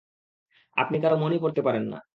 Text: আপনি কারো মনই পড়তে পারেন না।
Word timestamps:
আপনি 0.77 0.97
কারো 0.99 1.15
মনই 1.17 1.39
পড়তে 1.39 1.61
পারেন 1.61 1.83
না। 1.83 1.99